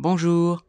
[0.00, 0.60] Bonjour!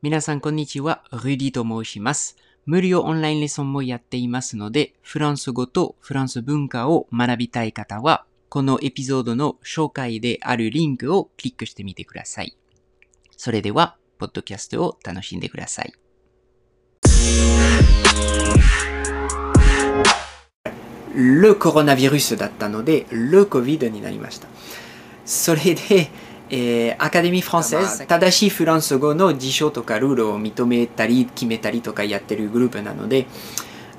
[0.00, 2.36] 皆さんこんにちは、ルディと申します。
[2.66, 12.56] 無料オンラインレッスンもやっていますので、フランス語とフランス文化を学びたい方は、このエピソードの紹介であるリンクをクリックしてみてください。
[13.36, 15.92] それでは、ポッドキャストを楽しんでください。
[21.12, 24.46] Le coronavirus だったので、Le COVID になりました。
[25.24, 26.08] それで、
[26.50, 33.26] えーアカデミー・フランセス正しいフランス語の辞書とかルールを認めたり決めたりとかやってるグループなので、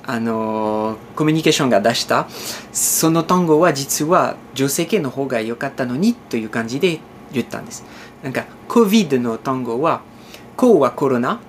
[0.06, 2.28] あのーコミュニケーションが出した
[2.72, 7.00] その単語は実は女性系の方が良かったのにという感じで
[7.32, 7.84] 言ったんです。
[8.24, 10.02] なんか COVID の単語は
[10.56, 11.40] CO はコロナ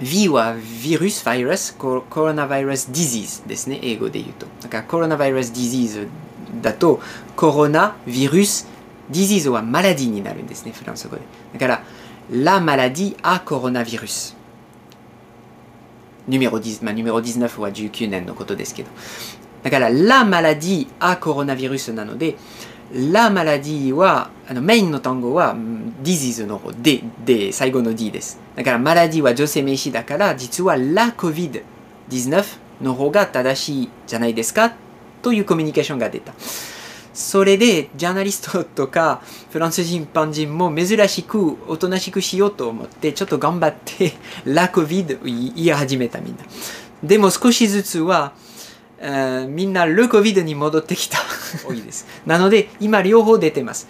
[0.00, 0.54] V は
[0.84, 4.46] ビルス、バイラス、ココロナバイラスディジーズですね、英語で言うと。
[4.62, 6.08] だからコロナバイラスディジーズ
[6.62, 7.00] だと、
[7.34, 8.68] コロナ、ビルス、
[9.10, 11.22] ディジーズはマラディになるんですね、フランス語で。
[11.54, 11.82] だから、
[12.30, 14.36] la maladie à coronavirus。
[16.28, 18.90] ヌメロ10、まあ、ヌメロ19は19年のことですけど。
[19.62, 22.36] だから、la maladie à coronavirus なので、
[22.92, 25.54] la maladie は、あのメインの単語は、
[26.02, 28.40] disease の方で、で、最後の D です。
[28.56, 32.44] だから、マラディは女性名詞だから、実は la COVID-19
[32.82, 34.74] の方が正しいじゃないですか
[35.22, 36.32] というコミュニケーションが出た。
[37.18, 44.12] それで、ジャーナリストとか、フランス人、一般人も珍しく、おとなしくしようと思って、ちょっと頑張って、
[44.46, 46.44] la COVID 言い始めたみんな。
[47.02, 48.34] でも少しずつは、
[49.00, 51.18] えーみんなル COVID に戻ってきた
[51.66, 52.06] 多いです。
[52.24, 53.88] なので、今両方出てます。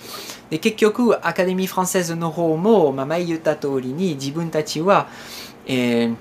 [0.48, 5.06] で結局、アカデミー・フランセーズの方も、まあ、前言った通りに自分たちは、
[5.66, 6.14] えー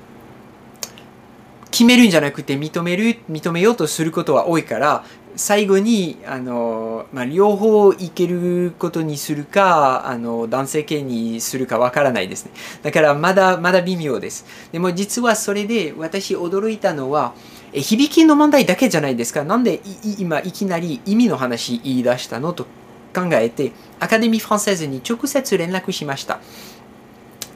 [1.72, 5.04] 決めるんじゃなくて認める認めようとすることは多いから
[5.36, 12.52] 最後にあの、まあ、両方いけることにするかあの男性系にするかわからないですね。
[12.82, 14.46] だからまだまだ微妙です。
[14.72, 17.34] でも実はそれで私驚いたのは
[17.72, 19.44] え響きの問題だけじゃないですか。
[19.44, 19.82] なんで
[20.18, 22.66] 今いきなり意味の話言い出したのと
[23.14, 26.40] 考えてアカデミー・フランセーズに直接連絡しました。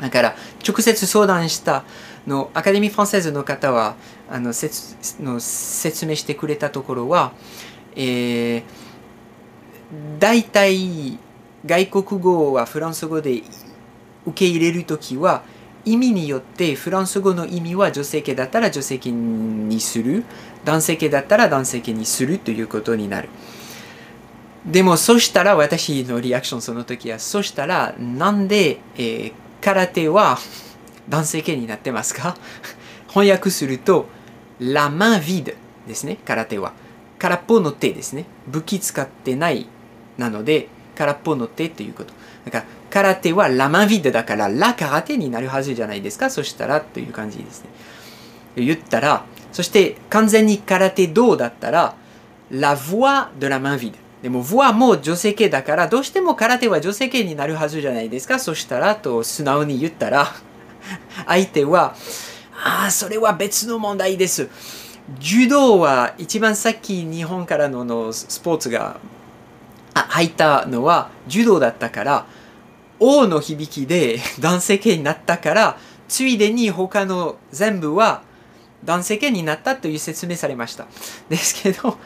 [0.01, 0.35] だから
[0.67, 1.83] 直接相談した
[2.27, 3.95] のアカデミー・フランセーズの方は
[4.29, 7.33] あの説の説明してくれたところは、
[7.95, 8.63] えー、
[10.19, 11.19] 大体
[11.65, 13.43] 外国語はフランス語で
[14.25, 15.43] 受け入れるときは
[15.85, 20.23] 意味によってフランス語の意味は女性系だったら女性系にする
[20.63, 23.29] 男性系だったら男性系にするということになる。
[24.65, 30.37] でもそしたら私のリアクションその時はそしたらなんで、えー空手は
[31.07, 32.35] 男性系になってますか？
[33.07, 34.07] 翻訳すると、
[34.59, 35.55] la main vide
[35.87, 36.73] ですね、空手は。
[37.19, 38.25] 空っぽの手ですね。
[38.47, 39.67] 武器使ってない
[40.17, 42.13] なので、空っぽの手ということ。
[42.45, 46.29] だから、空手は la main vide だから、la 空手になるはずじゃないですか？
[46.29, 47.69] そしたら、という感じですね。
[48.55, 51.95] 言ったら、そして完全に空手道だったら、
[52.49, 53.93] la voix de la main vide。
[54.21, 58.39] でも、voix はもう女性系だから、どうしても空手は女性系になるはずじゃないですか。
[58.39, 60.27] そしたら、と素直に言ったら、
[61.25, 61.95] 相手は、
[62.63, 64.49] ああ、それは別の問題です。
[65.19, 68.99] 柔道は一番さっき日本からののスポーツが
[69.93, 72.25] 入ったのは柔道だったから、
[72.99, 75.77] 王の響きで 男性系になったから、
[76.07, 78.21] ついでに他の全部は
[78.83, 80.85] 男性系になったという説明されました。
[81.29, 81.97] ですけど、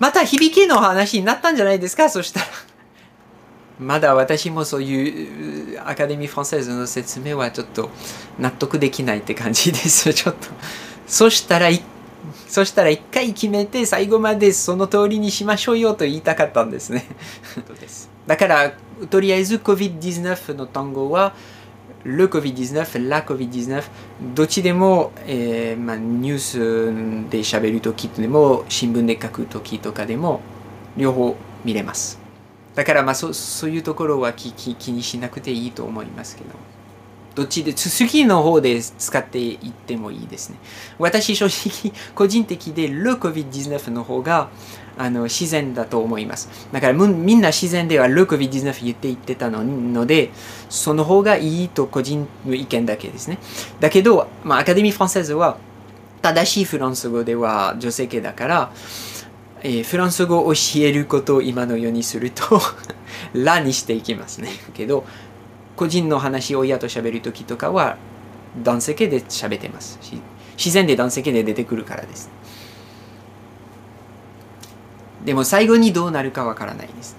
[0.00, 2.10] また響きの話になったんじゃないですか？
[2.10, 2.46] そしたら。
[3.78, 7.88] まだ私もそういうアカデミー・フランセーズの説明はちょっと
[8.38, 10.12] 納得できないって感じです。
[10.14, 10.48] ちょっと。
[11.06, 11.82] そしたらい、
[12.46, 17.06] そしたら一回決めて最後までその通りにしましょうよと言いたかったんですね。
[18.26, 18.72] だから、
[19.08, 21.34] とりあえず COVID-19 の単語は、
[22.04, 23.82] le COVID-19、la COVID-19、
[24.34, 30.40] どっちでも、えーまあ、ニュースで喋るときでも、新聞で書くときとかでも、
[30.96, 32.18] 両方見れます。
[32.74, 36.50] だからまあそそういうところは気気気にしなくていいと思いますけど。
[37.34, 40.58] どっちで、次の方で使っていってもいいですね。
[40.98, 44.50] 私正直、個人的で、le COVID-19 の方が
[44.98, 46.48] あの自然だと思います。
[46.72, 50.30] だからみんな自然では le COVID-19 言っていってたのので、
[50.68, 53.38] その方がいいと個人の意見だけですね。
[53.80, 55.58] だけど、まあ、アカデミー・フランセーズは、
[56.22, 58.72] 正しいフランス語では女性系だから、
[59.62, 62.60] えーフランス語を教えることを今のようにすると
[63.32, 64.50] ラにしていきますね。
[64.74, 65.04] けど
[65.76, 67.96] 個人の話を親と喋る時とかは
[68.62, 70.20] 男性系で喋ってますし
[70.56, 72.30] 自然で男性系で出てくるからです。
[75.24, 77.16] でも最後にどうなるかわからないです。